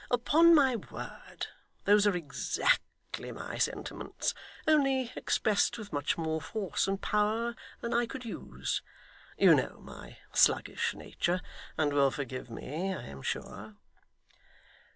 [0.09, 1.45] Upon my word,
[1.85, 4.33] those are exactly my sentiments,
[4.67, 8.81] only expressed with much more force and power than I could use
[9.37, 11.39] you know my sluggish nature,
[11.77, 13.75] and will forgive me, I am sure.